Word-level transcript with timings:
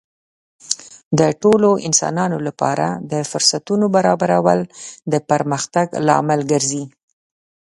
د 1.19 1.21
ټولو 1.41 1.69
انسانانو 1.87 2.37
لپاره 2.47 2.87
د 3.11 3.13
فرصتونو 3.31 3.85
برابرول 3.95 4.59
د 5.11 5.13
پرمختګ 5.29 5.87
لامل 6.07 6.41
ګرځي. 6.51 6.83